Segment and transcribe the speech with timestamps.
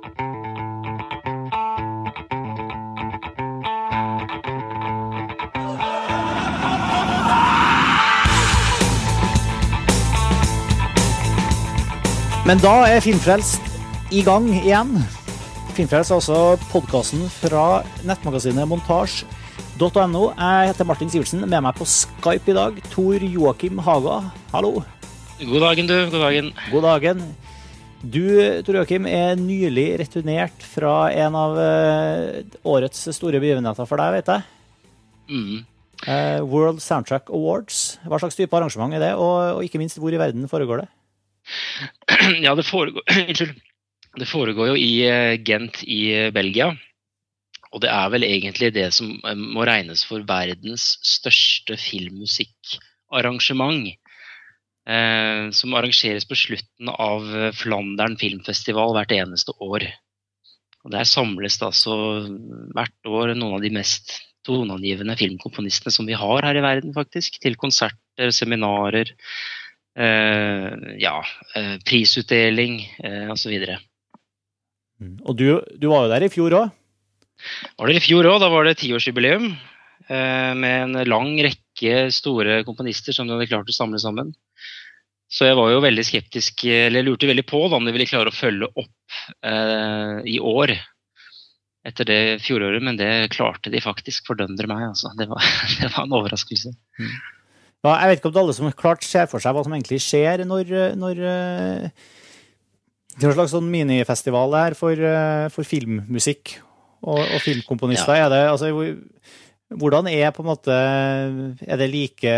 [0.00, 0.08] Men
[12.58, 13.60] da er Filmfrelst
[14.10, 14.88] i gang igjen.
[15.76, 16.38] Filmfrelst er altså
[16.72, 20.22] podkasten fra nettmagasinet montasj.no.
[20.32, 21.44] Jeg heter Martin Sivertsen.
[21.44, 24.16] Med meg på Skype i dag, Tor Joakim Haga.
[24.50, 24.80] Hallo.
[25.38, 25.94] God dagen, du.
[26.10, 26.50] God dagen.
[26.72, 27.22] God dagen.
[28.00, 28.24] Du,
[28.64, 34.28] Tor Joakim, er nylig returnert fra en av eh, årets store begivenheter for deg, vet
[34.32, 34.40] jeg.
[35.28, 35.58] Mm.
[36.08, 38.00] Eh, World Soundtrack Awards.
[38.08, 40.88] Hva slags type arrangement er det, og, og ikke minst, hvor i verden foregår det?
[42.46, 43.52] Ja, det foregår, unnskyld.
[44.22, 46.72] det foregår jo i eh, Gent i Belgia.
[47.70, 53.92] Og det er vel egentlig det som må regnes for verdens største filmmusikkarrangement.
[54.90, 59.86] Eh, som arrangeres på slutten av Flandern filmfestival hvert eneste år.
[60.84, 61.94] Og Der samles det altså
[62.74, 64.16] hvert år noen av de mest
[64.48, 67.36] toneangivende filmkomponistene som vi har her i verden, faktisk.
[67.44, 69.12] Til konserter, seminarer,
[69.98, 70.70] Eh,
[71.02, 71.16] ja,
[71.56, 73.56] eh, prisutdeling eh, osv.
[73.58, 75.48] Og, Og du,
[75.80, 76.70] du var jo der i fjor òg?
[77.80, 78.38] Var det i fjor òg.
[78.42, 79.52] Da var det tiårsjubileum
[80.10, 84.32] med en lang rekke store komponister som de hadde klart å samle sammen.
[85.30, 88.32] Så jeg var jo veldig skeptisk, eller lurte veldig på da, om de ville klare
[88.32, 90.72] å følge opp eh, i år
[91.86, 94.26] etter det fjoråret, men det klarte de faktisk.
[94.26, 95.12] Fordømmer meg, altså.
[95.16, 95.46] Det var,
[95.78, 96.74] det var en overraskelse.
[96.98, 97.14] Mm.
[97.86, 99.72] Ja, jeg vet ikke om det er alle som klart ser for seg hva som
[99.72, 105.00] egentlig skjer når, når Det er en slags sånn minifestival her for,
[105.54, 106.58] for filmmusikk
[107.00, 108.18] og, og filmkomponister.
[108.18, 108.26] Ja.
[108.26, 108.68] Er det, altså,
[109.80, 112.34] hvordan er på en måte Er det like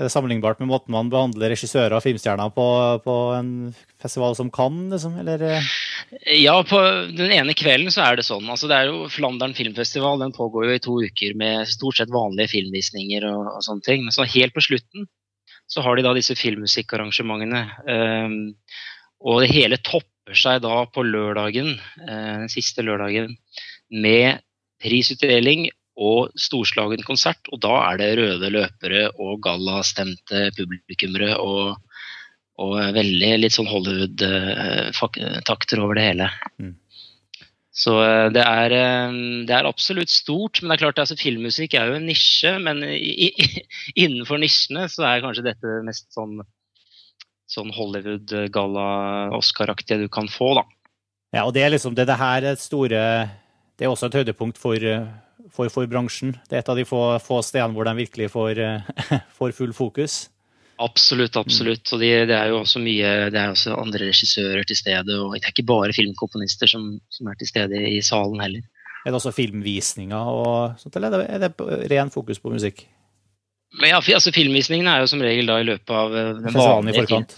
[0.00, 2.66] er det sammenlignbart med måten man behandler regissører og filmstjerner på,
[3.04, 3.50] på en
[4.00, 4.94] festival som Cannes?
[4.94, 5.44] Liksom, eller?
[6.40, 6.80] Ja, på
[7.12, 8.48] den ene kvelden så er det sånn.
[8.48, 10.22] Altså, det er jo Flandern filmfestival.
[10.22, 14.06] Den pågår jo i to uker med stort sett vanlige filmvisninger og, og sånne ting.
[14.06, 15.08] Men så helt på slutten
[15.70, 17.64] så har de da disse filmmusikkarrangementene.
[17.86, 18.38] Um,
[19.20, 21.76] og det hele topper seg da på lørdagen,
[22.06, 23.36] uh, den siste lørdagen,
[23.92, 24.40] med
[24.80, 27.48] prisutdeling og storslagen konsert.
[27.52, 31.76] Og da er det røde løpere og gallastemte publikummere og,
[32.60, 36.26] og veldig litt sånn Hollywood-takter over det hele.
[36.60, 36.74] Mm.
[37.80, 39.12] Så eh, det er, eh,
[39.48, 40.60] det er, absolutt stort.
[40.60, 42.52] Men det er klart altså, filmmusikk er jo en nisje.
[42.62, 43.30] Men i, i,
[44.04, 46.34] innenfor nisjene så er kanskje dette mest sånn,
[47.50, 50.64] sånn Hollywood-galla-Oscar-aktige du kan få, da.
[51.30, 53.30] Ja, og det er liksom det, det her store
[53.78, 54.74] Det er også et høydepunkt for
[55.54, 56.34] for, for, bransjen.
[56.48, 58.92] Det er et av de få, få stedene hvor de virkelig får, eh,
[59.38, 60.22] får full fokus.
[60.80, 61.84] Absolutt, absolutt.
[61.92, 65.18] Og det, det, er jo også mye Det er også andre regissører til stede.
[65.20, 68.64] Og det er ikke bare filmkomponister som, som er til stede i salen heller.
[69.04, 71.52] Er det også filmvisninger og sånt, eller er det,
[71.92, 72.82] ren fokus på musikk?
[73.78, 76.90] Men ja, altså Filmvisningene er jo som regel da i løpet av eh, den festivalen
[76.90, 77.34] i forkant.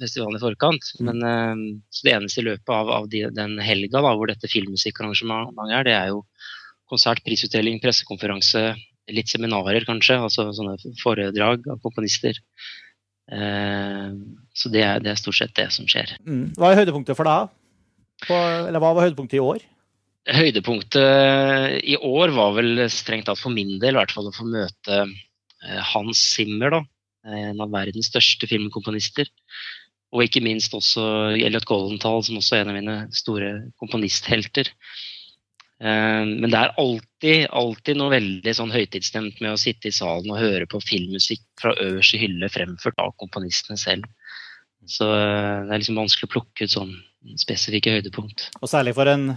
[0.00, 0.88] festivalen i forkant.
[0.98, 1.06] Mm.
[1.06, 1.60] Men uh,
[1.94, 5.86] så det eneste i løpet av, av de, den helga da, hvor dette filmmusikkarrangementet er,
[5.86, 6.24] det er jo
[6.90, 8.72] konsert, prisutdeling, pressekonferanse,
[9.12, 10.18] litt seminarer kanskje.
[10.20, 12.38] Altså sånne foredrag av komponister.
[13.28, 14.12] Eh,
[14.56, 16.16] så det er, det er, stort sett det som skjer.
[16.24, 16.54] Mm.
[16.58, 17.56] Hva er høydepunktet for deg?
[18.26, 19.64] På, eller hva var høydepunktet i år?
[20.28, 24.48] Høydepunktet i år var vel strengt tatt for min del i hvert fall å få
[24.48, 26.84] møte eh, Hans Zimmer, da.
[27.28, 29.28] En av verdens største filmkomponister.
[30.16, 31.02] Og ikke minst også
[31.36, 33.50] Elliot Goldenthal, som også er en av mine store
[33.80, 34.70] komponisthelter.
[35.78, 40.32] Eh, men det er alltid, alltid noe veldig sånn høytidsstemt med å sitte i salen
[40.34, 44.08] og høre på filmmusikk fra øverste hylle fremført av komponistene selv.
[44.88, 46.96] Så eh, det er liksom vanskelig å plukke ut sånn
[47.38, 48.48] spesifikke høydepunkt.
[48.62, 49.32] Og særlig for en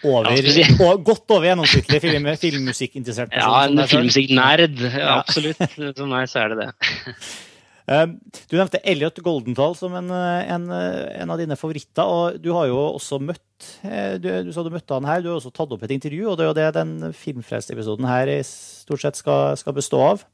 [0.00, 3.52] over, ja, godt over gjennomsnittlig film, filmmusikkinteressert person.
[3.52, 4.80] Ja, en filmmusikknerd.
[4.88, 5.60] Ja, absolutt.
[5.76, 6.70] For meg så er det det.
[7.90, 12.06] Ehm, du nevnte Elliot Goldenthal som en, en, en, av dine favoritter.
[12.06, 15.32] og Du har jo også møtt eh, du, du sa du møtte han her, du
[15.32, 16.28] har også tatt opp et intervju.
[16.30, 20.26] og Det er jo det den Filmfrelst-episoden her i stort sett skal, skal bestå av.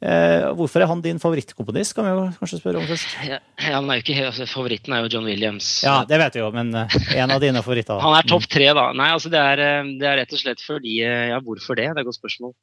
[0.00, 3.10] Eh, hvorfor er han din favorittkomponist, kan vi jo kanskje spørre om først?
[3.28, 5.68] Ja, han er jo ikke, altså, Favoritten er jo John Williams.
[5.84, 8.00] Ja, det vet vi jo, men eh, en av dine favoritter.
[8.00, 8.86] han er topp tre, da.
[8.96, 11.90] Nei, altså det er, eh, det er, rett og slett fordi Ja, hvorfor det?
[11.90, 12.54] Det er et godt spørsmål.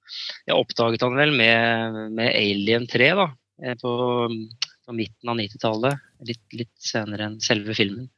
[0.50, 3.29] Jeg oppdaget han vel med, med Alien 3, da.
[3.63, 3.92] Eh, på,
[4.86, 6.06] på midten av 90-tallet.
[6.27, 8.09] Litt, litt, senere enn selve filmen.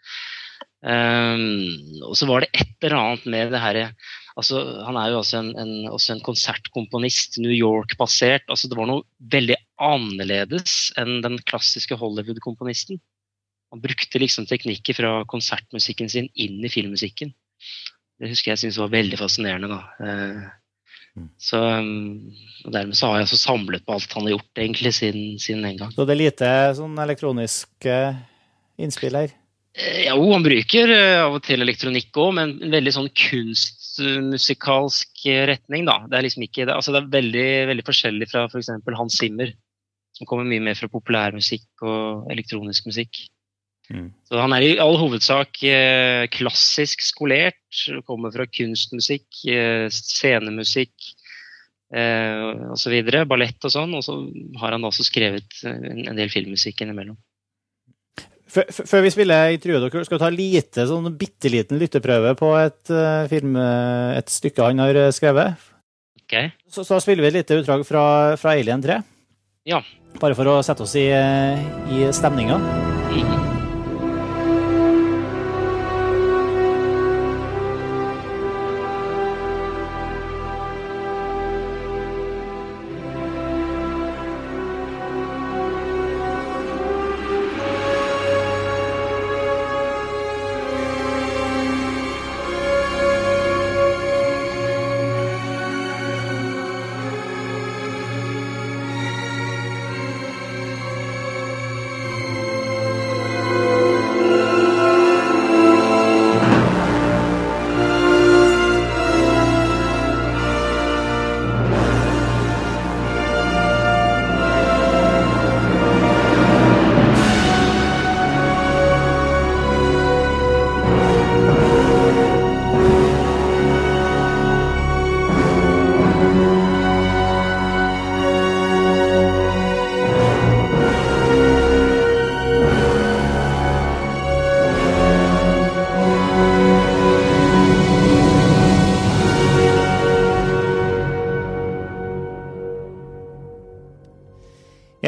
[0.79, 1.75] Um,
[2.07, 3.81] og så var det et eller annet med det herre
[4.39, 8.45] altså, Han er jo også en, en, også en konsertkomponist, New York-basert.
[8.47, 9.03] altså Det var noe
[9.33, 13.01] veldig annerledes enn den klassiske Hollywood-komponisten.
[13.75, 17.35] Han brukte liksom teknikker fra konsertmusikken sin inn i filmmusikken.
[18.19, 19.75] Det husker jeg syntes var veldig fascinerende.
[19.75, 19.83] da.
[21.19, 22.31] Eh, så um,
[22.65, 25.79] Dermed så har jeg altså samlet på alt han har gjort egentlig siden, siden den
[25.79, 25.93] gang.
[25.95, 27.99] Så det er lite sånn elektroniske
[28.79, 29.33] innspill her?
[29.79, 30.93] Eh, jo, han bruker
[31.23, 35.87] av og til elektronikk òg, men en veldig sånn kunstmusikalsk retning.
[35.87, 36.01] da.
[36.09, 38.71] Det er liksom ikke, det, altså det er veldig, veldig forskjellig fra f.eks.
[38.85, 39.53] For Hans Zimmer,
[40.17, 43.23] som kommer mye mer fra populærmusikk og elektronisk musikk.
[43.89, 44.09] Mm.
[44.29, 47.57] Så han er i all hovedsak eh, klassisk skolert,
[48.05, 50.93] kommer fra kunstmusikk, eh, scenemusikk
[51.93, 52.99] eh, osv.
[53.29, 53.95] Ballett og sånn.
[53.97, 54.19] Og så
[54.61, 57.17] har han også skrevet en, en del filmmusikk innimellom.
[58.49, 62.79] Før vi spiller intervjuet dere, skal vi ta lite, sånn bitte liten lytteprøve på et,
[62.89, 65.67] uh, film, et stykke han har skrevet.
[66.23, 66.49] Okay.
[66.65, 68.01] Så, så spiller vi et lite utdrag fra,
[68.41, 68.97] fra Alien 3.
[69.69, 69.83] Ja.
[70.17, 71.05] Bare for å sette oss i,
[71.93, 72.57] i stemninga.
[73.13, 73.58] Mm.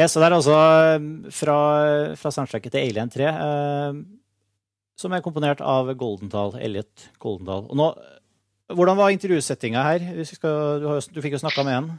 [0.02, 0.54] Yes, så det er altså
[0.98, 1.56] um, fra,
[2.18, 3.98] fra soundtracket til Alien 3, eh,
[4.98, 7.68] som er komponert av Goldenthal, Elliot Goldenthal.
[7.70, 7.86] Og nå,
[8.74, 10.08] hvordan var intervjusettinga her?
[10.26, 11.92] Skal, du, har, du, fikk jo snakka med en.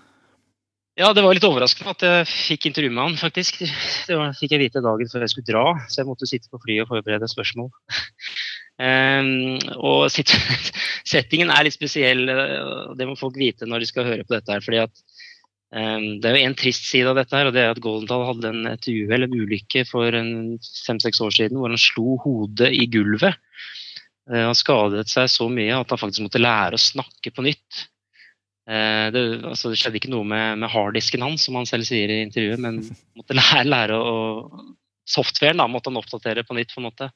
[1.00, 3.64] Ja, det var litt overraskende at jeg fikk intervju med han, faktisk.
[4.10, 6.60] Det var, fikk jeg vite dagen før jeg skulle dra, så jeg måtte sitte på
[6.66, 7.72] flyet og forberede spørsmål.
[8.84, 9.32] um,
[9.80, 10.10] og
[11.14, 14.58] settingen er litt spesiell, og det må folk vite når de skal høre på dette
[14.58, 14.66] her.
[14.66, 15.06] fordi at
[15.74, 18.50] det er jo en trist side av dette, her, og det er at Goldenthal hadde
[18.52, 23.40] en, et uhell, en ulykke for fem-seks år siden hvor han slo hodet i gulvet.
[24.32, 27.88] Eh, han skadet seg så mye at han faktisk måtte lære å snakke på nytt.
[28.70, 32.12] Eh, det, altså, det skjedde ikke noe med, med harddisken hans, som han selv sier
[32.12, 32.80] i intervjuet, men
[33.20, 34.16] måtte lære, lære å
[35.04, 36.70] Softwaren da, måtte han oppdatere på nytt.
[36.72, 37.10] på en måte.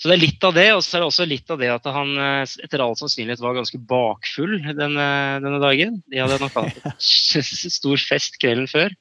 [0.00, 1.88] Så det er litt av det, og så er det også litt av det at
[1.92, 5.08] han eh, etter all sannsynlighet var ganske bakfull denne,
[5.44, 5.98] denne dagen.
[6.08, 7.04] De hadde nok hatt
[7.76, 8.96] stor fest kvelden før.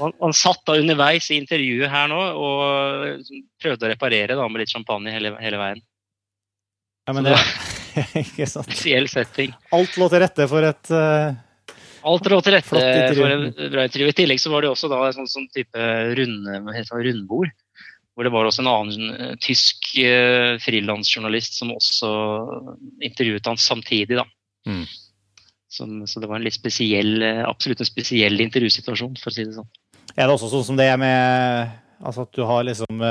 [0.00, 3.22] Han, han, satt da underveis i intervjuet her nå og
[3.62, 5.86] prøvde å reparere da, med litt champagne hele, hele veien.
[7.06, 7.38] Ja, men det
[8.24, 8.66] ikke sant.
[8.66, 9.54] Spesiell setting.
[9.78, 11.30] Alt lå til rette for et uh...
[12.02, 12.66] Alt lå til rette
[13.14, 14.10] for en bra intervju.
[14.10, 16.62] I tillegg så var det også da et sånt, sånn type runde,
[16.98, 17.52] rundbord
[18.22, 22.10] hvor det var også en annen uh, tysk eh, frilansjournalist som også
[23.02, 24.20] intervjuet han samtidig.
[24.20, 24.26] da.
[24.68, 24.84] Mm.
[25.72, 29.48] Som, så det var en litt spesiell, uh, absolutt en spesiell intervjusituasjon, for å si
[29.48, 29.72] det sånn.
[30.14, 33.02] Er det også sånn som det er med altså at du har liksom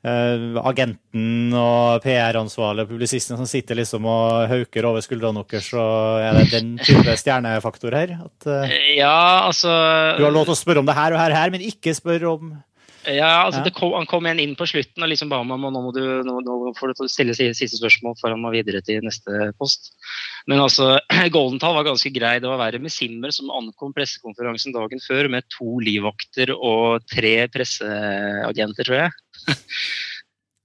[0.00, 5.82] agenten og PR-ansvarlig og publisisten som sitter liksom og hauker over skuldrene deres, så
[6.24, 8.14] er det den type stjernefaktor her?
[8.24, 8.48] At,
[8.96, 9.68] ja, altså
[10.16, 12.32] Du har lov til å spørre om det her og her, her men ikke spørre
[12.32, 12.54] om
[13.08, 13.72] ja, altså ja.
[13.72, 16.02] Kom, Han kom igjen inn på slutten og liksom ba meg om nå må du,
[16.26, 19.92] nå, nå får du stille siste spørsmål før han må videre til neste post.
[20.50, 20.98] Men altså,
[21.34, 22.36] Goldenthal var ganske grei.
[22.42, 27.34] Det var verre med Simmer, som ankom pressekonferansen dagen før med to livvakter og tre
[27.52, 29.18] presseagenter, tror jeg.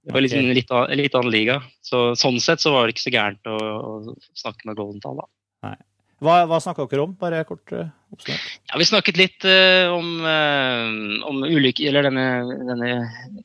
[0.06, 1.56] Det var liksom litt, litt annen liga.
[1.82, 5.26] Så, sånn sett så var det ikke så gærent å, å snakke med Goldenthal, da.
[5.66, 5.78] Nei.
[6.24, 7.12] Hva, hva snakka dere om?
[7.20, 8.40] Bare kort uh, oppsummert.
[8.70, 10.88] Ja, vi snakket litt uh, om, uh,
[11.28, 12.26] om ulykke, eller denne,
[12.70, 12.88] denne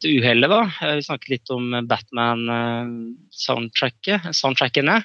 [0.07, 0.61] uhellet, da.
[0.95, 4.97] Vi snakket litt om Batman-soundtracket, soundtrackene.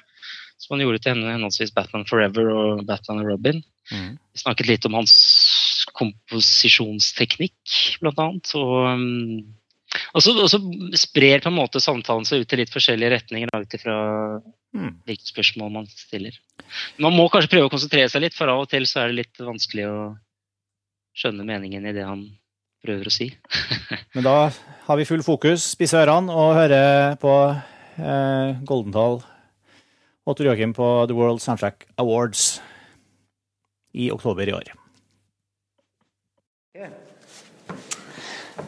[0.57, 3.57] Som han gjorde til henholdsvis Batman Forever og Batman og Robin.
[3.91, 4.11] Mm.
[4.33, 5.13] Vi snakket litt om hans
[5.97, 7.61] komposisjonsteknikk,
[8.01, 8.47] blant annet.
[8.57, 9.37] Og um,
[10.13, 10.59] og så,
[10.99, 13.95] sprer på en måte samtalen seg ut i litt forskjellige retninger ut ifra
[14.75, 14.91] mm.
[15.07, 16.35] hvilke spørsmål man stiller.
[17.01, 19.21] Man må kanskje prøve å konsentrere seg litt, for av og til så er det
[19.21, 20.01] litt vanskelig å
[21.17, 22.27] skjønne meningen i det han
[22.85, 23.31] prøver å si.
[24.15, 24.37] Men da
[24.87, 29.21] har vi full fokus, spisse ørene og hører på eh, Goldenthal
[30.27, 32.57] og Tor Joakim på The World Soundtrack Awards
[33.97, 34.73] i oktober i år.
[36.77, 37.06] Yeah.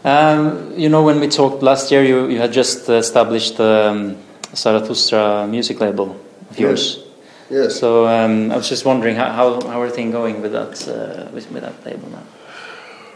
[0.03, 4.17] Um, you know, when we talked last year, you, you had just established the um,
[4.55, 7.03] Zarathustra music label of yours.
[7.49, 7.79] Yes.
[7.79, 11.29] So um, I was just wondering how, how, how are things going with that uh,
[11.31, 12.23] with, with that label now?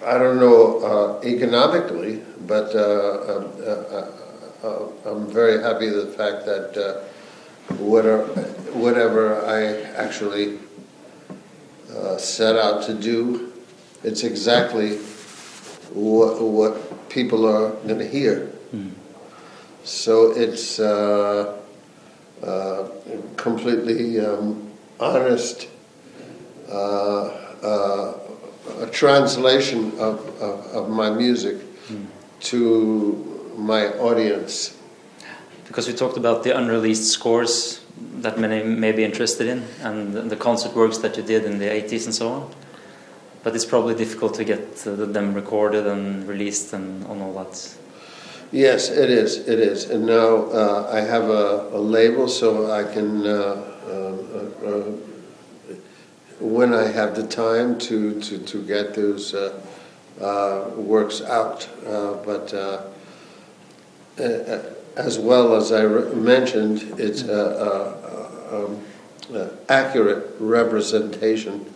[0.06, 6.18] I don't know uh, economically, but uh, I'm, uh, uh, I'm, very happy with the
[6.18, 8.26] fact that uh, whatever,
[8.74, 10.60] whatever I actually
[12.18, 13.54] set out to do,
[14.04, 14.98] it's exactly
[15.94, 18.52] what, what people are going to hear.
[18.74, 18.92] Mm.
[19.84, 20.78] So it's
[23.38, 25.68] completely um, honest
[28.82, 31.58] a translation of, of, of my music
[31.88, 32.06] mm.
[32.40, 34.78] to my audience.
[35.68, 37.82] Because we talked about the unreleased scores
[38.22, 41.66] that many may be interested in and the concert works that you did in the
[41.66, 42.52] 80s and so on.
[43.44, 47.78] But it's probably difficult to get uh, them recorded and released and on all that.
[48.54, 49.38] Yes, it is.
[49.50, 49.90] It is.
[49.90, 53.32] And now uh, I have a, a, label so I can uh,
[53.88, 54.92] uh, uh
[56.40, 61.68] when I have the time to, to, to get those uh, works out.
[61.84, 62.54] But
[64.96, 67.40] as well as I mentioned, it's an
[68.52, 68.84] um,
[69.70, 71.73] accurate representation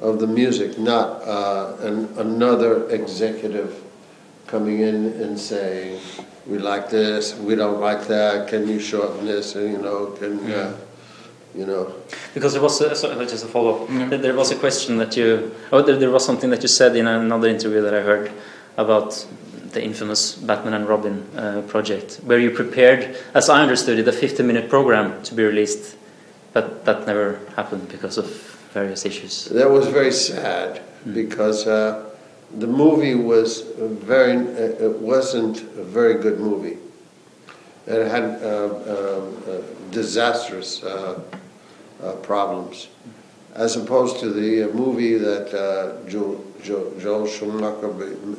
[0.00, 3.82] of the music, not uh, an, another executive
[4.46, 6.00] coming in and saying,
[6.46, 8.48] "We like this, we don't like that.
[8.48, 10.56] Can you shorten this?" And you know, can yeah.
[10.56, 10.76] uh,
[11.54, 11.94] you know.
[12.34, 13.90] Because there was a, sorry, just a follow up.
[13.90, 14.16] Yeah.
[14.16, 17.06] There was a question that you, oh, there, there was something that you said in
[17.06, 18.32] another interview that I heard
[18.76, 19.26] about
[19.72, 24.12] the infamous Batman and Robin uh, project, where you prepared, as I understood it, a
[24.12, 25.96] 50 minute program to be released,
[26.52, 29.46] but that never happened because of various issues.
[29.46, 31.14] That was very sad mm.
[31.14, 32.10] because uh,
[32.58, 36.78] the movie was very, uh, it wasn't a very good movie.
[37.86, 41.20] It had uh, um, uh disastrous uh,
[42.02, 42.88] uh, problems,
[43.54, 47.88] as opposed to the uh, movie that uh, Joel, Joel, Schumacher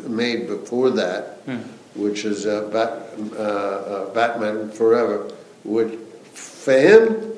[0.08, 1.62] made before that, mm.
[1.96, 5.30] which is uh, Bat, Batman Forever.
[5.64, 6.00] Which,
[6.34, 7.31] for him,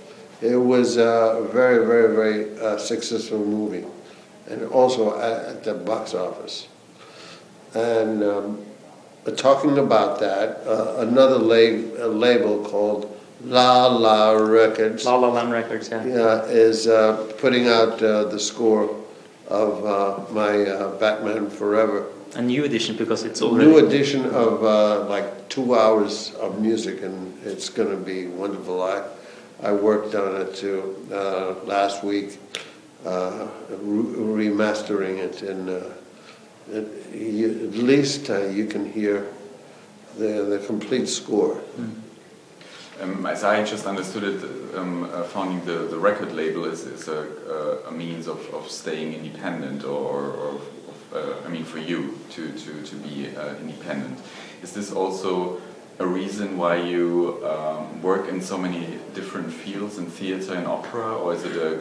[0.44, 3.86] it was a very, very, very successful movie,
[4.50, 6.68] and also at, at the box office.
[7.74, 8.66] And um,
[9.36, 10.62] talking about that,
[11.00, 13.10] another lab, label called
[13.46, 15.06] La La Records.
[15.06, 16.06] La La Land Records, yeah.
[16.06, 18.96] Yeah, is uh, putting out uh, the score
[19.48, 22.08] of uh, my uh, Batman Forever.
[22.36, 23.70] A new edition because it's already.
[23.70, 28.82] New edition of uh, like two hours of music, and it's going to be wonderful.
[28.82, 29.04] I,
[29.64, 32.38] I worked on it too uh, last week,
[33.04, 35.70] re- remastering it, and
[36.72, 39.28] it, you, at least you can hear
[40.18, 41.62] the, the complete score.
[41.78, 42.04] Mm.
[43.02, 47.08] Um, as I just understood it, um, uh, founding the, the record label is, is
[47.08, 50.62] a, a, means of, of staying independent, or, or
[51.14, 54.20] uh, I mean, for you to, to, to be uh, independent.
[54.62, 55.60] Is this also
[56.00, 61.16] a reason why you um, work in so many different fields in theater and opera,
[61.16, 61.80] or is it a,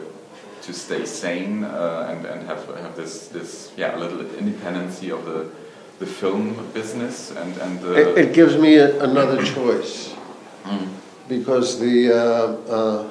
[0.61, 5.25] to stay sane uh, and, and have, have this, this yeah, a little independency of
[5.25, 5.49] the,
[5.99, 7.31] the film business?
[7.31, 10.13] and, and the it, it gives me a, another choice.
[10.63, 10.89] Mm
[11.27, 12.17] because the uh,
[12.69, 13.09] uh,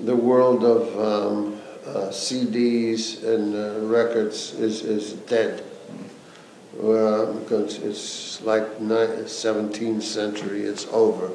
[0.00, 5.62] the world of um, uh, CDs and uh, records is is dead.
[6.76, 11.30] Because it's like 17th century, it's over.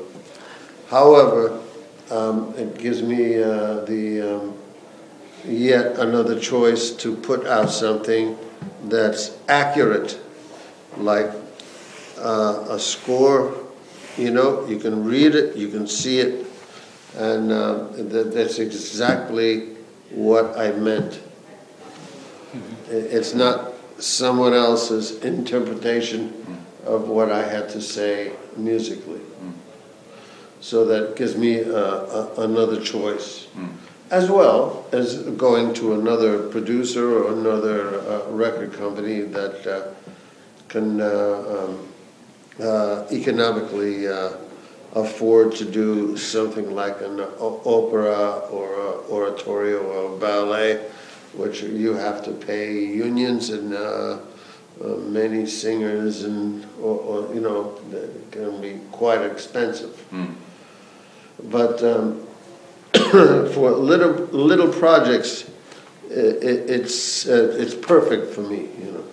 [0.90, 1.62] However,
[2.10, 4.58] um, it gives me uh, the um,
[5.46, 8.38] yet another choice to put out something
[8.86, 10.20] that's accurate,
[10.98, 11.32] like
[12.18, 13.68] uh, a score
[14.18, 16.48] you know, you can read it, you can see it,
[17.16, 19.76] and uh, that, that's exactly
[20.10, 21.22] what I meant.
[22.90, 23.67] It's not
[24.00, 29.22] someone else's interpretation of what I had to say musically.
[30.60, 33.48] So that gives me uh, a, another choice.
[34.10, 39.94] As well as going to another producer or another uh, record company that uh,
[40.70, 41.88] can uh, um,
[42.60, 44.32] uh, economically uh,
[44.96, 50.90] afford to do something like an opera or a oratorio or a ballet,
[51.38, 54.18] which you have to pay unions and uh,
[54.84, 59.96] uh, many singers and or, or you know that can be quite expensive.
[60.12, 60.34] Mm.
[61.44, 62.28] But um,
[63.54, 65.50] for little little projects,
[66.10, 68.70] i i it's uh, it's perfect for me.
[68.80, 69.06] You know.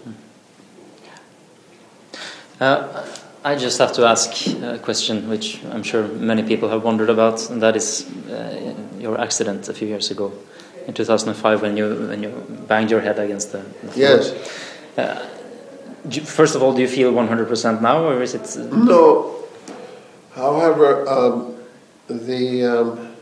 [2.60, 3.06] Uh,
[3.44, 7.50] I just have to ask a question which I'm sure many people have wondered about,
[7.50, 10.32] and that is uh, your accident a few years ago,
[10.86, 12.30] in 2005, when you when you
[12.68, 13.58] banged your head against the.
[13.82, 13.98] the.
[13.98, 14.32] Yes.
[14.96, 15.26] Uh,
[16.10, 18.56] you- first of all, do you feel 100% now, or is it?
[18.72, 19.34] No.
[20.34, 21.54] However, um,
[22.08, 23.14] the um,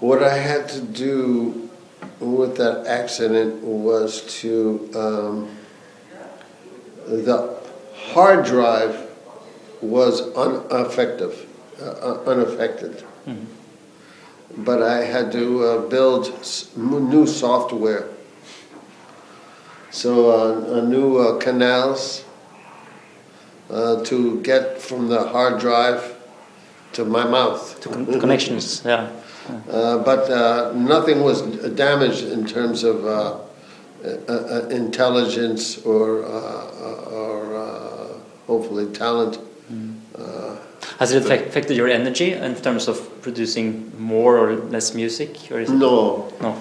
[0.00, 1.68] what I had to do
[2.20, 5.48] with that accident was to um,
[7.06, 7.56] the
[8.12, 9.08] hard drive
[9.80, 11.34] was unaffective,
[11.80, 13.04] uh, unaffected.
[14.58, 18.08] But I had to uh, build s- new software.
[19.90, 22.24] So uh, a new uh, canals
[23.70, 26.16] uh, to get from the hard drive
[26.94, 27.80] to my mouth.
[27.82, 29.08] To con- connections, yeah.
[29.70, 31.40] Uh, but uh, nothing was
[31.76, 33.38] damaged in terms of uh,
[34.04, 39.38] uh, uh, intelligence or, uh, or uh, hopefully talent.
[40.98, 45.70] Has it affected your energy in terms of producing more or less music, or is
[45.70, 45.74] it?
[45.74, 46.56] no, No.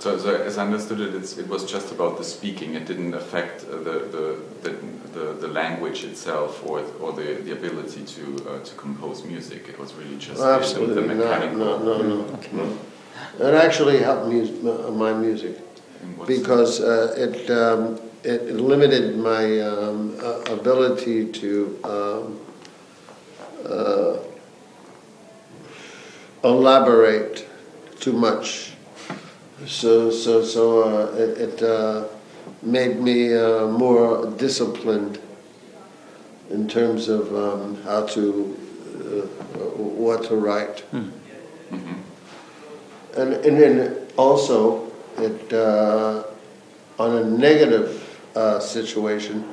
[0.00, 2.74] So, so as I understood it, it's, it was just about the speaking.
[2.74, 4.24] It didn't affect uh, the, the,
[4.64, 4.70] the,
[5.16, 9.68] the, the language itself or, or the, the ability to, uh, to compose music.
[9.68, 11.16] It was really just the- the, absolutely the not.
[11.18, 11.58] mechanical.
[11.58, 12.34] No, no, no.
[12.34, 12.56] Okay.
[12.56, 12.78] no.
[13.48, 15.56] It actually helped mus- my music.
[16.26, 22.40] because uh, it, um, it it limited my um, uh, ability to um,
[23.66, 24.18] uh,
[26.44, 27.46] elaborate
[28.00, 28.72] too much.
[29.66, 32.04] So so so uh, it, it uh,
[32.62, 35.18] made me uh, more disciplined
[36.50, 38.56] in terms of um, how to
[38.96, 40.84] uh, what to write.
[40.92, 41.12] Mhm.
[43.16, 46.24] And, and then also, it, uh,
[46.98, 48.00] on a negative
[48.34, 49.44] uh, situation,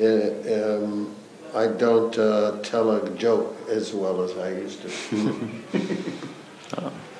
[0.00, 1.14] uh, um,
[1.54, 4.88] I don't uh, tell a joke as well as I used to.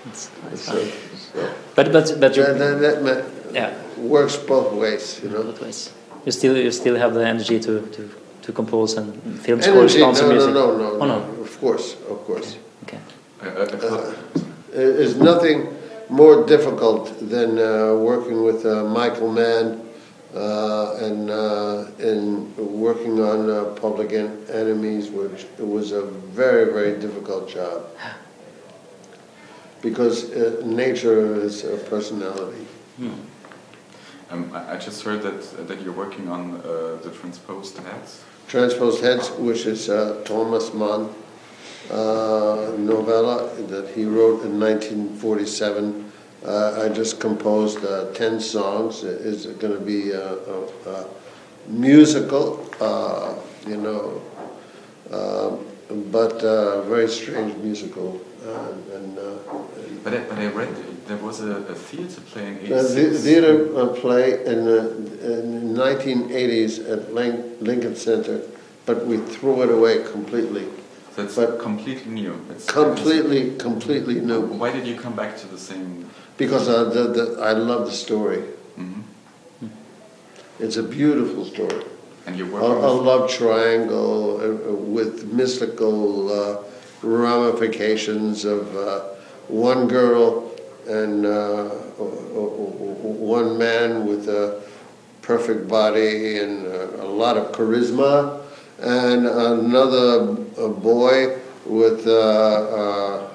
[0.08, 0.84] It's, it's So,
[1.32, 5.42] so But but but you that, that, that yeah, works both ways, you know.
[5.42, 5.90] both ways.
[6.24, 8.10] You still you still have the energy to to,
[8.42, 10.54] to compose and film scores, Energy, no, dance no, music.
[10.54, 11.42] no, no, Oh no, no.
[11.42, 12.56] of course, of course.
[12.84, 12.98] Okay.
[13.42, 14.12] I, I, I
[14.72, 15.68] There's nothing
[16.08, 19.80] more difficult than uh, working with uh, Michael Mann
[20.34, 26.72] uh, and uh, and working on uh, Public En- Enemies, which it was a very
[26.72, 27.86] very difficult job
[29.82, 32.66] because uh, nature is a personality.
[34.30, 38.22] um, I, I just heard that, that you're working on uh, the transposed heads.
[38.46, 41.08] Transposed Heads, which is uh, Thomas Mann
[41.90, 46.09] uh, novella that he wrote in 1947.
[46.44, 49.04] Uh, I just composed uh, 10 songs.
[49.04, 51.06] It is going to be a, a, a
[51.68, 53.34] musical, uh,
[53.66, 54.22] you know,
[55.10, 55.56] uh,
[56.10, 58.20] but uh, very strange musical.
[58.46, 59.22] Uh, and, uh,
[60.02, 60.74] But I, but I read
[61.06, 62.94] there was a, a theater play in 86.
[62.94, 64.80] the theater play in the
[65.34, 68.40] in the 1980s at Lin- Lincoln Center,
[68.86, 70.64] but we threw it away completely.
[71.14, 72.34] So it's but- completely new.
[72.50, 74.40] It's, Completely, completely new.
[74.40, 76.08] Why did you come back to the same?
[76.40, 78.42] Because uh, the, the, I love the story.
[78.78, 79.02] Mhm.
[80.58, 81.84] It's a beautiful story.
[82.26, 86.56] And you're A, a love triangle uh, with mystical uh,
[87.02, 89.00] ramifications of uh,
[89.48, 90.50] one girl
[90.88, 91.68] and uh,
[93.36, 94.62] one man with a
[95.20, 98.40] perfect body and uh, a lot of charisma,
[98.80, 100.32] and another
[100.80, 103.28] boy with uh,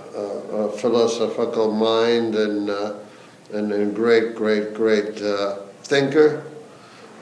[0.65, 2.93] uh, philosophical mind and, uh,
[3.54, 6.43] and a great, great, great uh, thinker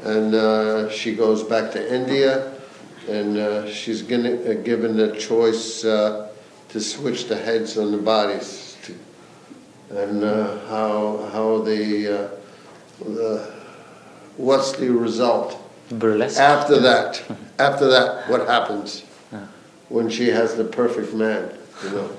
[0.03, 2.53] and uh, she goes back to India,
[3.07, 6.29] and uh, she's gonna, uh, given the choice uh,
[6.69, 8.93] to switch the heads on the bodies, to,
[9.97, 12.29] and uh, how how the, uh,
[13.05, 13.53] the
[14.35, 15.57] what's the result
[15.89, 16.39] Burlesque.
[16.39, 17.21] after that?
[17.59, 19.03] After that, what happens
[19.87, 21.55] when she has the perfect man?
[21.83, 22.09] You know.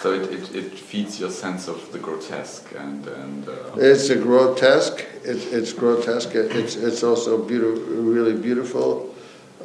[0.00, 4.16] So it, it, it feeds your sense of the grotesque and and uh, It's a
[4.16, 5.04] grotesque.
[5.24, 6.34] It's, it's grotesque.
[6.34, 9.14] It's, it's also beautiful, really beautiful,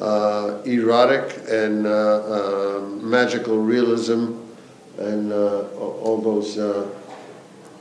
[0.02, 4.36] uh, erotic, and uh, uh, magical realism,
[4.98, 6.89] and uh, all all those uh,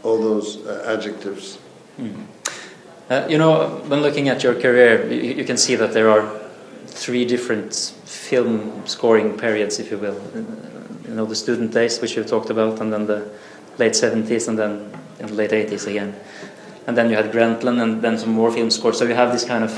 [0.04, 1.58] all those uh, adjectives.
[3.10, 6.40] Uh, you know, when looking at your career, you, you, can see that there are
[6.86, 7.74] three different
[8.06, 10.16] film scoring periods, if you will.
[11.06, 13.30] You know, the student days, which you've talked about, and then the
[13.78, 16.14] late 70s, and then in the late 80s again.
[16.86, 18.98] And then you had Grantland, and then some more film scores.
[18.98, 19.72] So you have this kind of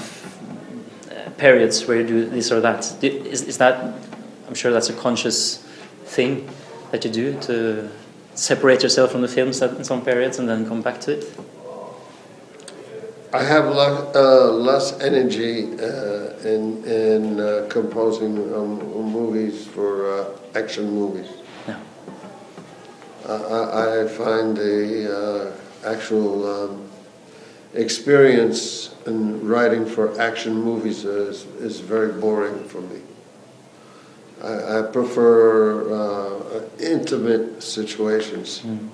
[1.11, 3.03] uh, periods where you do this or that.
[3.03, 3.95] Is, is that,
[4.47, 5.59] I'm sure that's a conscious
[6.05, 6.49] thing
[6.91, 7.91] that you do to
[8.35, 11.39] separate yourself from the films in some periods and then come back to it?
[13.33, 18.79] I have less, uh, less energy uh, in, in uh, composing um,
[19.13, 21.29] movies for uh, action movies.
[21.67, 21.81] Yeah.
[23.29, 25.53] I, I, find the
[25.85, 26.89] uh, actual um,
[27.75, 33.01] experience in writing for action movies is, is very boring for me.
[34.43, 38.61] I, I prefer uh, intimate situations.
[38.61, 38.89] Mm.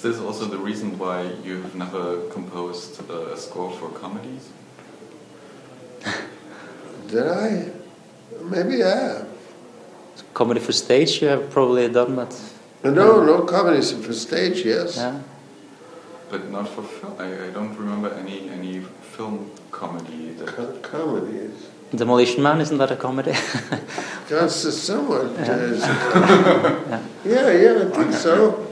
[0.00, 4.48] Is this also the reason why you've never composed a score for comedies?
[7.08, 7.68] Did I?
[8.42, 9.28] Maybe I have.
[10.32, 12.34] Comedy for stage, you have probably done that.
[12.82, 14.96] No, no comedies for stage, yes.
[14.96, 15.20] Yeah.
[16.30, 17.16] But not for film.
[17.18, 18.80] I, I don't remember any any
[19.14, 20.32] film comedy.
[20.38, 21.68] That Co comedies.
[21.94, 23.34] Demolition Man, isn't that a comedy?
[24.30, 25.26] That's somewhat.
[26.80, 27.02] Yeah.
[27.34, 28.70] yeah, yeah, I think so.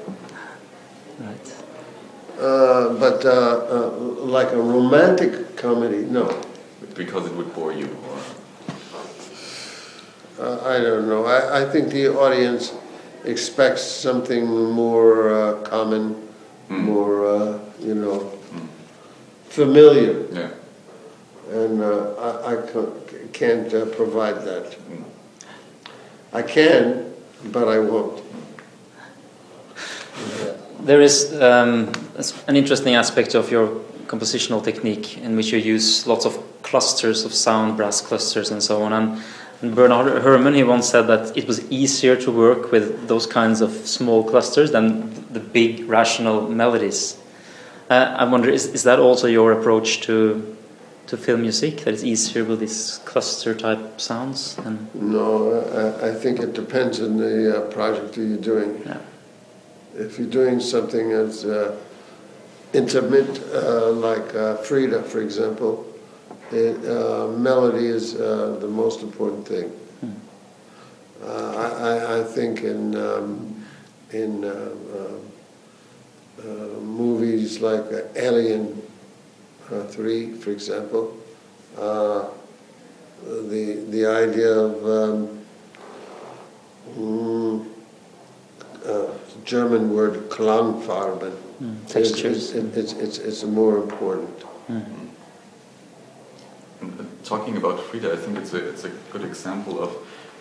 [2.38, 3.90] Uh, but uh, uh,
[4.22, 6.40] like a romantic comedy, no.
[6.94, 8.18] Because it would bore you, or?
[10.38, 11.24] Uh, I don't know.
[11.24, 12.72] I, I think the audience
[13.24, 16.14] expects something more uh, common,
[16.68, 16.78] mm.
[16.78, 18.68] more, you know, mm.
[19.48, 20.26] familiar.
[20.30, 20.50] Yeah.
[21.50, 22.56] And I, I,
[23.32, 24.78] can't provide that.
[24.88, 25.04] Mm.
[26.32, 27.12] I can,
[27.46, 28.22] but I won't.
[30.38, 31.92] Yeah there is um,
[32.46, 33.68] an interesting aspect of your
[34.06, 38.82] compositional technique in which you use lots of clusters of sound, brass clusters, and so
[38.82, 38.92] on.
[38.92, 39.22] And,
[39.60, 43.60] and Bernard Herrmann, he once said that it was easier to work with those kinds
[43.60, 47.18] of small clusters than the big rational melodies.
[47.90, 50.54] Uh, I wonder, is, is that also your approach to
[51.06, 51.84] to film music?
[51.84, 54.58] That it's easier with these cluster type sounds?
[54.58, 55.58] And no,
[56.02, 58.82] I, I think it depends on the uh, project that you're doing.
[58.84, 58.98] Yeah
[59.98, 61.76] if you're doing something as uh,
[62.72, 65.84] intimate, uh, like uh, Frida, for example,
[66.52, 69.68] it, uh, melody is uh, the most important thing.
[70.00, 70.12] Hmm.
[71.24, 73.64] I, I, think in um,
[74.12, 74.40] in
[76.80, 77.84] movies like
[78.16, 78.80] Alien
[79.88, 81.14] Three, for example,
[81.76, 82.30] the
[83.90, 85.44] the idea of um,
[86.96, 87.66] mm,
[88.86, 89.06] uh,
[89.48, 91.32] German word Klangfarben.
[91.62, 92.54] Mm, textures.
[92.54, 94.44] It's, it's, it's, it's, more important.
[94.68, 95.08] Mm.
[97.24, 99.90] Talking about Frida, I think it's a, it's a good example of,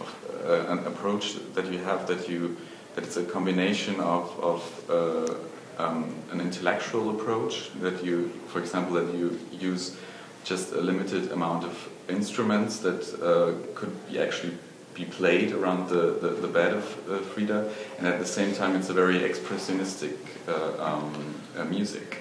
[0.02, 0.10] of
[0.46, 2.58] uh, an approach that you have that you
[2.96, 8.96] that it's a combination of, of uh, um, an intellectual approach that you, for example,
[8.96, 9.96] that you use
[10.44, 14.58] just a limited amount of instruments that uh, could be actually
[14.98, 18.76] be played around the, the, the bed of uh, Frida, and at the same time
[18.76, 22.18] it's a very expressionistic uh, um, uh, music.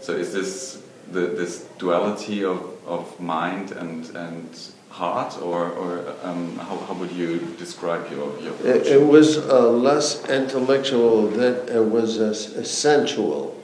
[0.00, 4.58] So is this the, this duality of, of mind and, and
[4.90, 9.70] heart, or, or um, how, how would you describe your, your it, it, was uh,
[9.70, 13.56] less intellectual than it was uh, sensual.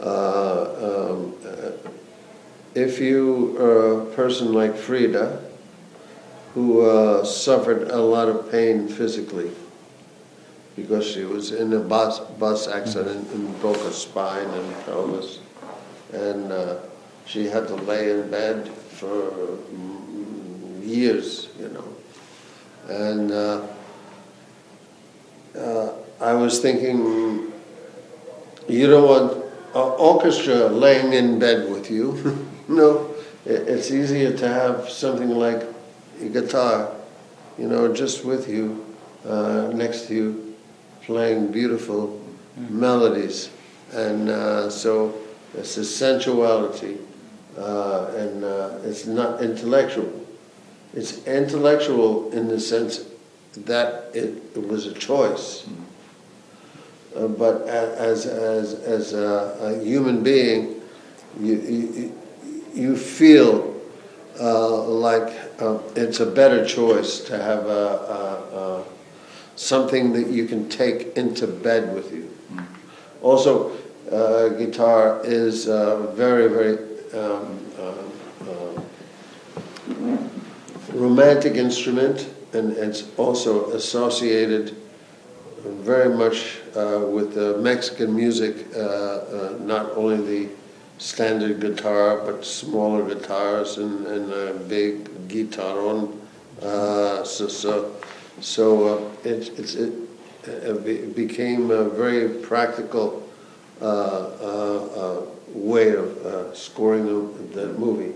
[0.00, 1.34] Uh, um,
[2.74, 5.45] if you are a person like Frida,
[6.56, 9.50] who uh, suffered a lot of pain physically
[10.74, 15.40] because she was in a bus, bus accident and broke her spine and pelvis.
[16.14, 16.76] And uh,
[17.26, 19.58] she had to lay in bed for
[20.80, 21.88] years, you know.
[22.88, 23.66] And uh,
[25.54, 25.92] uh,
[26.22, 27.52] I was thinking,
[28.66, 29.32] you don't want
[29.74, 32.48] an orchestra laying in bed with you.
[32.68, 33.14] no,
[33.44, 35.75] it's easier to have something like
[36.32, 36.92] guitar,
[37.58, 38.84] you know, just with you,
[39.26, 40.54] uh, next to you,
[41.02, 42.20] playing beautiful
[42.58, 42.70] mm.
[42.70, 43.50] melodies.
[43.92, 45.14] And uh, so
[45.54, 46.98] it's a sensuality,
[47.56, 50.12] uh, and uh, it's not intellectual.
[50.92, 53.04] It's intellectual in the sense
[53.56, 55.62] that it, it was a choice.
[55.62, 55.82] Mm.
[57.16, 60.82] Uh, but as, as, as a, a human being,
[61.40, 62.18] you, you,
[62.74, 63.74] you feel
[64.38, 68.84] uh, like uh, it's a better choice to have a, a, a,
[69.56, 72.30] something that you can take into bed with you.
[72.52, 72.66] Mm.
[73.22, 73.72] Also,
[74.10, 76.78] uh, guitar is a very, very
[77.14, 77.94] um, uh,
[78.50, 78.82] uh,
[80.92, 84.76] romantic instrument, and it's also associated
[85.66, 90.52] very much uh, with Mexican music, uh, uh, not only the
[90.98, 96.16] standard guitar, but smaller guitars and, and a big guitarron.
[96.62, 97.94] Uh, so, so,
[98.40, 99.92] so it, it's, it,
[100.44, 103.22] it, became a very practical
[105.48, 108.14] way of scoring the, the movie.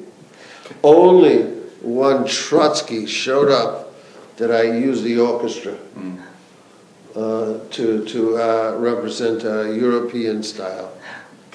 [0.82, 1.42] Only
[1.82, 3.92] one Trotsky showed up
[4.36, 5.76] that I used the orchestra.
[5.96, 6.22] Mm.
[7.14, 10.92] Uh, to, to uh, represent a European style.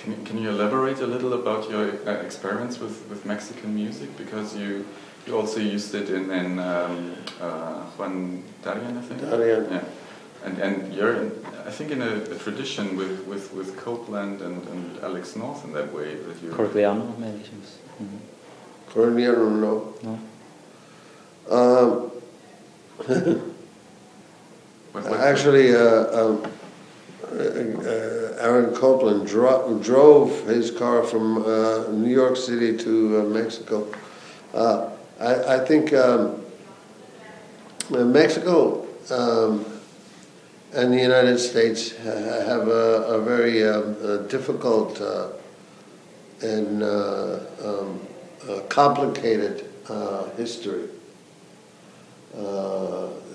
[0.06, 4.16] Can you, can you elaborate a little about your uh, experiments with, with Mexican music?
[4.18, 4.86] Because you,
[5.26, 9.22] you also used it in, in um, uh, Juan Darien, I think?
[9.22, 9.68] Darien.
[9.72, 9.84] Yeah.
[10.44, 11.32] And, and you're, in,
[11.66, 15.74] I think, in a, a, tradition with, with, with Copland and, and Alex North in
[15.74, 16.14] that way.
[16.14, 17.40] That you Corigliano, maybe.
[18.00, 18.94] Mm -hmm.
[18.94, 19.94] Corigliano, no.
[20.04, 20.20] No.
[21.50, 22.12] Um,
[25.32, 26.44] Actually, uh, um,
[27.32, 33.88] uh, Aaron Copland dro- drove his car from uh, New York City to uh, Mexico.
[34.54, 36.42] Uh, I, I, think um,
[37.94, 39.66] uh, Mexico um,
[40.74, 45.02] and the United States have a, a very um, a difficult
[46.42, 48.00] and um,
[48.70, 49.66] complicated
[50.38, 50.90] history.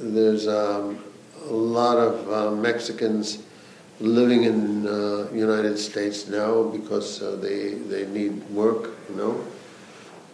[0.01, 0.99] there's um,
[1.49, 3.39] a lot of uh, Mexicans
[4.01, 9.45] living in uh, United States now because uh, they they need work, you know,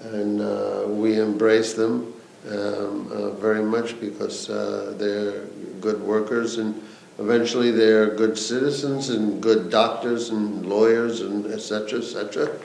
[0.02, 2.14] and uh, we embrace them
[2.48, 5.44] um, uh, very much because uh, they're
[5.80, 6.80] good workers and
[7.18, 11.98] eventually they're good citizens and good doctors and lawyers and etc.
[11.98, 12.56] etc.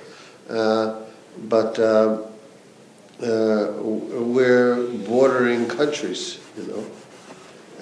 [1.50, 1.78] but
[3.20, 6.86] we're bordering countries, you know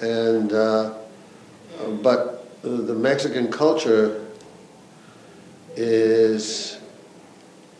[0.00, 0.94] and uh,
[2.02, 2.29] but
[2.62, 4.26] the Mexican culture
[5.76, 6.78] is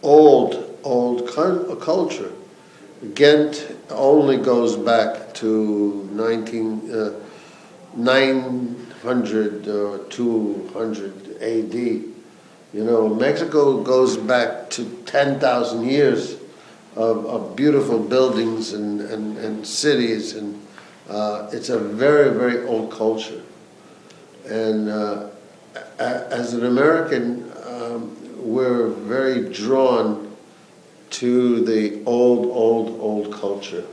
[0.03, 2.33] old, old culture.
[3.15, 7.13] Ghent only goes back to 19, uh,
[7.97, 11.75] 900 or 200 AD.
[11.75, 16.37] You know, Mexico goes back to 10,000 years
[16.95, 20.61] of, of beautiful buildings and, and, and cities and
[21.09, 23.43] uh, it's a very, very old culture.
[24.51, 25.29] And uh,
[25.99, 30.37] as an American, um, we're very drawn
[31.11, 33.85] to the old, old, old culture,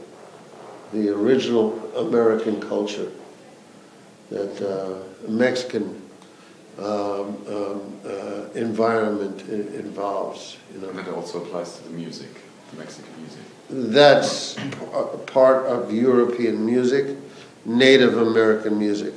[0.94, 3.12] the original American culture
[4.30, 6.02] that uh, Mexican
[6.80, 10.58] um, um, uh, environment involves.
[10.74, 10.90] You know.
[10.90, 12.30] And it also applies to the music,
[12.72, 14.56] the Mexican music that's
[15.26, 17.18] part of European music,
[17.66, 19.14] Native American music,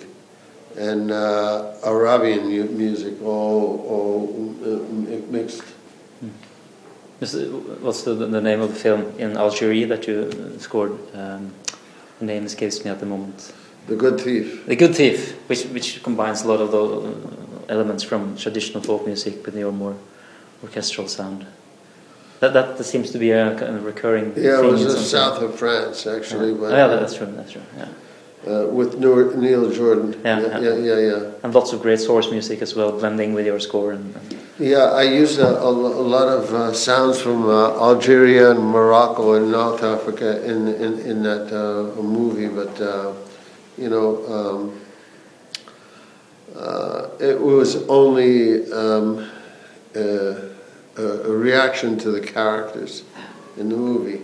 [0.76, 5.62] and uh, Arabian music, all, all uh, mixed.
[7.18, 10.92] What's the, the, name of the film in Algeria that you scored?
[11.14, 11.52] Um,
[12.18, 13.52] the name escapes me at the moment.
[13.86, 14.64] The Good Thief.
[14.66, 19.44] The Good Thief, which which combines a lot of the elements from traditional folk music
[19.44, 19.96] with your more
[20.62, 21.46] orchestral sound.
[22.40, 24.32] That, that seems to be a kind of recurring.
[24.34, 26.52] Yeah, it was the south of France actually.
[26.52, 26.58] Yeah.
[26.58, 27.26] But, oh, yeah, that's true.
[27.26, 27.62] That's true.
[27.76, 27.88] Yeah.
[28.46, 30.18] Uh, with Neil Jordan.
[30.24, 33.44] Yeah yeah, yeah, yeah, yeah, And lots of great source music as well, blending with
[33.44, 33.92] your score.
[33.92, 38.52] And, and yeah, I use a, a, a lot of uh, sounds from uh, Algeria
[38.52, 43.12] and Morocco and North Africa in in, in that uh, movie, but uh,
[43.76, 44.80] you know, um,
[46.56, 48.72] uh, it was only.
[48.72, 49.28] Um,
[51.00, 53.02] a, a reaction to the characters
[53.56, 54.22] in the movie.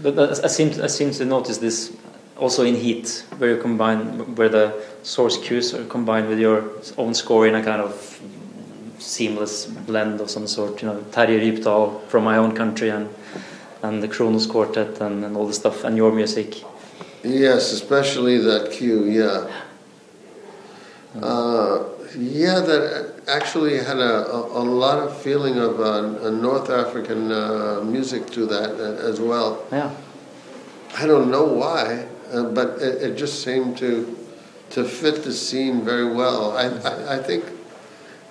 [0.00, 1.96] But, but I seem I seem to notice this
[2.38, 6.64] also in Heat, where you combine where the source cues are combined with your
[6.98, 8.20] own score in a kind of
[8.98, 10.82] seamless blend of some sort.
[10.82, 13.08] You know, Terje Rypdal from my own country and
[13.82, 16.62] and the Kronos Quartet and, and all the stuff and your music.
[17.22, 19.04] Yes, especially that cue.
[19.04, 19.50] Yeah.
[21.20, 21.84] Uh,
[22.16, 27.80] yeah, that actually had a, a, a lot of feeling of uh, North African uh,
[27.82, 29.64] music to that uh, as well.
[29.72, 29.94] Yeah.
[30.96, 34.16] I don't know why, uh, but it, it, just seemed to
[34.70, 36.56] to fit the scene very well.
[36.56, 37.44] I, I, I think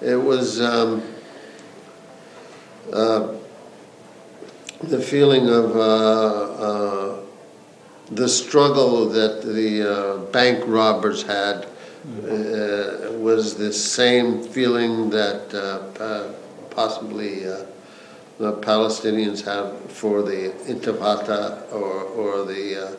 [0.01, 1.01] it was um,
[2.91, 3.35] uh,
[4.83, 7.21] the feeling of uh,
[8.11, 11.67] the struggle that the bank robbers had
[12.05, 16.31] uh, was the same feeling that uh,
[16.69, 17.65] possibly uh,
[18.37, 22.95] the Palestinians have for the Intifada or, or the uh,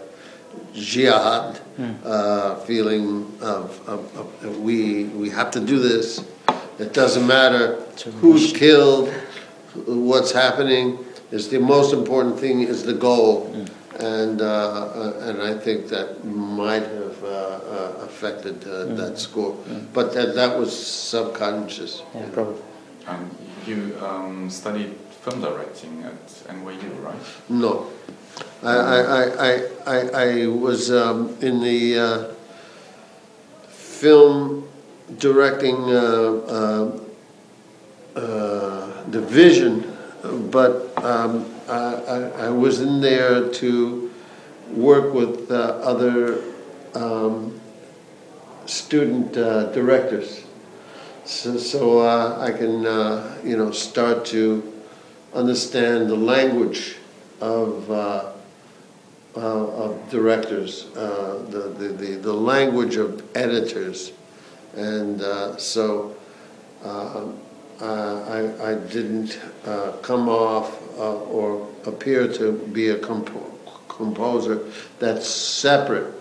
[0.72, 1.60] jihad
[2.04, 6.24] uh, feeling of, of, of we, we have to do this.
[6.78, 7.80] It doesn't matter
[8.20, 9.08] who's killed,
[9.86, 10.98] what's happening.
[11.32, 13.52] Is the most important thing is the goal,
[13.98, 19.56] and uh, uh, and I think that might have uh, uh, affected uh, that score,
[19.92, 22.02] but that that was subconscious.
[22.14, 22.62] Yeah, probably.
[23.08, 23.30] Um,
[23.66, 24.94] you um, studied
[25.26, 27.16] film directing at NYU, right?
[27.48, 27.90] No.
[28.62, 32.34] I, I, I, I, I, was um, in the uh,
[33.66, 34.68] film
[35.18, 37.00] directing uh,
[38.14, 39.96] uh, uh, division,
[40.52, 44.12] but um, I, I, was in there to
[44.74, 46.40] work with uh, other
[46.94, 47.60] um,
[48.66, 50.44] student uh, directors.
[51.24, 52.82] So, so I can,
[53.44, 54.75] you know, start to
[55.36, 56.96] understand the language
[57.40, 58.32] of, uh,
[59.36, 64.12] uh, of directors, uh, the, the, the, the language of editors.
[64.74, 66.16] And uh, so
[66.82, 67.26] uh,
[67.80, 69.38] I, I didn't
[70.02, 73.52] come off or appear to be a compo-
[73.88, 74.64] composer
[74.98, 76.14] that's separate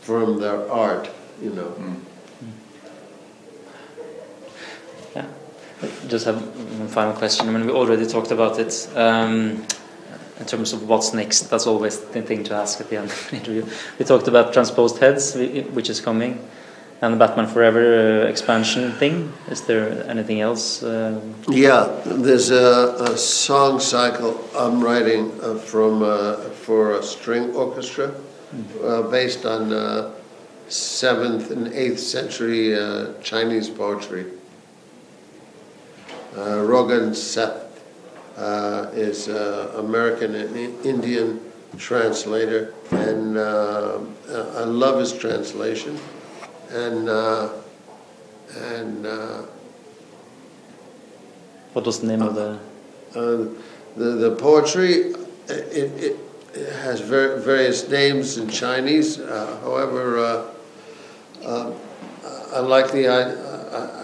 [0.00, 1.10] from their art,
[1.42, 1.74] you know.
[1.78, 2.09] Yeah.
[6.08, 6.36] Just have
[6.78, 7.48] one final question.
[7.48, 8.88] I mean, we already talked about it.
[8.94, 9.64] Um,
[10.38, 13.28] in terms of what's next, that's always the thing to ask at the end of
[13.30, 13.66] the interview.
[13.98, 15.34] We talked about Transposed Heads,
[15.72, 16.40] which is coming,
[17.02, 19.32] and the Batman Forever uh, expansion thing.
[19.50, 20.82] Is there anything else?
[20.82, 27.54] Uh, Yeah, there's a, a song cycle I'm writing uh, from uh, for a string
[27.54, 28.14] orchestra,
[28.82, 30.10] uh, based on uh,
[30.68, 34.24] seventh and eighth century uh, Chinese poetry.
[36.36, 37.82] Uh, Rogan Seth
[38.36, 41.40] uh, is uh, American and Indian
[41.76, 45.98] translator, and uh, I love his translation,
[46.70, 47.50] and uh,
[48.56, 49.06] and.
[49.06, 49.42] Uh,
[51.72, 52.58] what was the name of the?
[53.14, 53.46] uh,
[53.96, 55.12] the, the poetry,
[55.48, 56.16] it, it,
[56.54, 59.18] it has ver- various names in Chinese.
[59.18, 61.72] Uh, however, uh, uh,
[62.54, 63.99] I like the, I,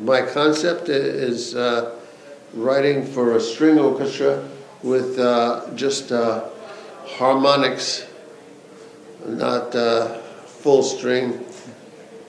[0.00, 1.96] my concept is uh,
[2.54, 4.48] writing for a string orchestra
[4.82, 6.48] with uh, just uh,
[7.06, 8.06] harmonics,
[9.26, 11.44] not uh, full string,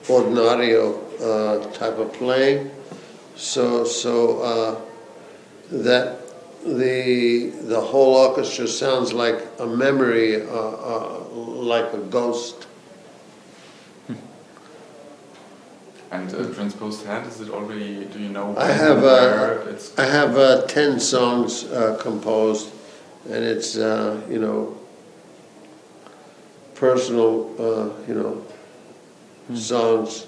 [0.04, 2.70] ordinario uh, type of playing.
[3.36, 4.80] So, so uh,
[5.70, 6.20] that
[6.64, 12.66] the the whole orchestra sounds like a memory, like a ghost.
[16.10, 19.98] And uh, Transposed Head, is it already, do you know I have where uh, it's
[19.98, 22.70] I have uh, ten songs uh, composed,
[23.24, 24.76] and it's uh, you know
[26.74, 28.44] personal, uh, you know
[29.56, 30.26] songs.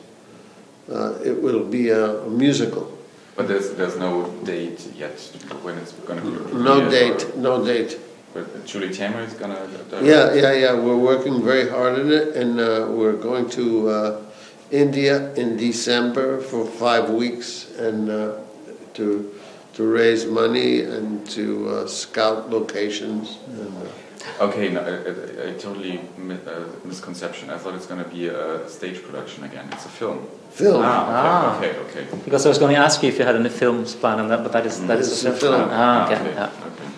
[0.91, 2.99] Uh, it will be a, a musical.
[3.37, 5.17] But there's there's no date yet
[5.63, 7.99] when it's going to be No date, no date.
[8.35, 10.05] But Julie Taymor is going to.
[10.05, 10.75] Yeah, yeah, yeah.
[10.75, 14.23] We're working very hard on it, and uh, we're going to uh,
[14.71, 18.33] India in December for five weeks, and uh,
[18.95, 19.31] to
[19.75, 23.39] to raise money and to uh, scout locations.
[23.47, 23.87] And, uh,
[24.41, 27.51] Okay, no, a, a, a totally mi- uh, misconception.
[27.51, 29.69] I thought it's going to be a stage production again.
[29.73, 30.29] It's a film.
[30.51, 30.83] film.
[30.85, 31.57] Ah, Ah.
[31.57, 32.19] okay, okay, okay.
[32.25, 34.43] Because I was going to ask you if you had any films planned on that,
[34.43, 35.69] but that is that is It's a a film.
[35.71, 36.21] Ah, okay.
[36.21, 36.51] okay, yeah.
[36.71, 36.89] okay.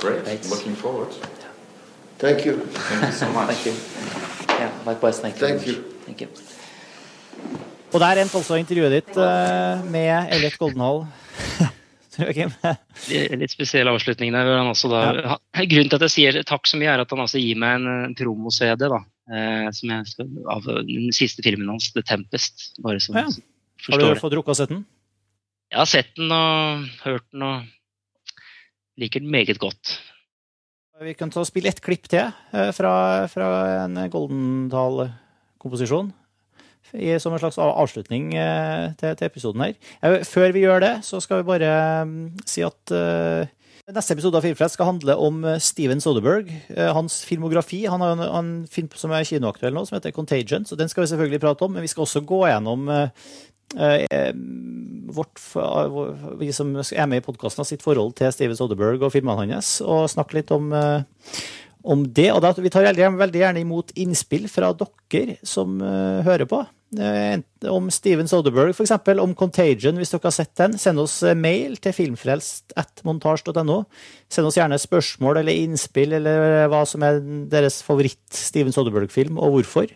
[0.00, 0.24] Great.
[0.24, 0.50] Great.
[0.50, 1.12] Looking forward.
[2.18, 2.54] Thank you.
[2.88, 3.48] Thank you so much.
[3.54, 3.74] Thank you.
[4.58, 5.20] Yeah, likewise.
[5.20, 5.46] Thank you.
[5.46, 5.95] Thank very you.
[6.14, 6.28] You.
[7.94, 11.04] Og der endte også intervjuet ditt uh, med Elliot Goldenhall.
[12.16, 14.48] Litt spesiell avslutning der.
[14.48, 15.36] hvor Han også da, ja.
[15.68, 17.90] Grunnen til at jeg sier takk så mye, er at han altså gir meg en
[17.92, 22.70] eh, promo-CD da, eh, som jeg skal, av den siste filmen hans, 'The Tempest'.
[22.84, 23.28] Bare så Ja.
[23.86, 24.86] Har du fått rukka å sett den?
[25.70, 27.56] Jeg har sett den og hørt den og
[28.96, 29.98] liker den meget godt.
[31.04, 33.48] Vi kan ta og spille et klipp til eh, fra, fra
[33.84, 35.25] en Goldendal-komposisjon.
[36.94, 39.74] I- Som en slags avslutning eh, til, til episoden her.
[40.24, 41.70] Før vi gjør det, så skal vi bare
[42.06, 43.48] mm, si at eh,
[43.92, 46.48] neste episode av Filmfrelst skal handle om eh, Steven Soderberg.
[46.94, 47.84] Hans filmografi.
[47.90, 50.64] Han har en, en film som er kinoaktuell nå, som heter Contagion.
[50.66, 51.72] Så den skal vi selvfølgelig prate om.
[51.74, 53.10] Men vi skal også gå gjennom eh,
[53.76, 54.32] eh,
[55.16, 55.38] vårt,
[56.40, 60.08] vi som er med i podkasten, sitt forhold til Steven Soderberg og filmene hans, og
[60.10, 60.70] snakke litt om,
[61.86, 62.30] om det.
[62.34, 66.62] Og da, vi tar veldig, veldig gjerne imot innspill fra dere som uh, hører på.
[66.96, 68.94] Uh, om Steven Soderberg, f.eks.
[69.22, 70.78] Om Contagion, hvis dere har sett den.
[70.80, 73.82] Send oss uh, mail til filmfrelst.montasj.no.
[74.32, 77.20] Send oss gjerne spørsmål eller innspill eller hva som er
[77.52, 79.94] deres favoritt-Steven Soderberg-film, og hvorfor.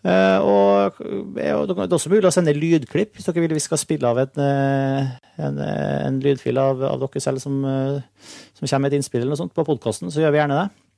[0.00, 1.00] og
[1.36, 4.38] det er også mulig å sende lydklipp hvis dere vil vi skal spille av en,
[4.40, 9.42] en, en lydfil av, av, dere selv som, som kommer med et innspill eller noe
[9.42, 10.89] sånt på podkasten, så gjør vi gjerne det.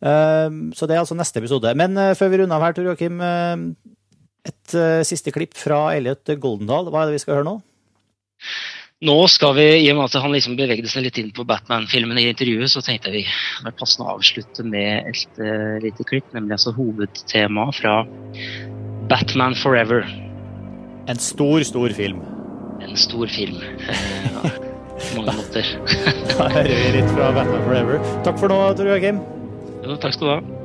[0.00, 1.72] Ehm, så det er altså neste episode.
[1.76, 3.64] Men eh, før vi runder av her, Tor Joakim, eh,
[4.50, 6.88] et eh, siste klipp fra Elliot Goldendal.
[6.88, 7.58] Hva er det vi skal høre nå?
[9.00, 12.20] Nå skal vi, I og med at han liksom bevegde seg litt inn på Batman-filmen
[12.20, 16.28] i intervjuet, så tenkte vi det var passende å avslutte med et uh, lite klipp,
[16.36, 17.94] nemlig altså hovedtemaet fra
[19.08, 20.04] Batman Forever.
[21.08, 22.20] En stor, stor film.
[22.84, 23.56] En stor film.
[23.88, 25.74] på mange måter.
[26.36, 28.08] da hører vi litt fra Batman Forever.
[28.28, 29.24] Takk for nå, Tor Joakim.
[29.90, 30.59] Jo, takk skal du ha.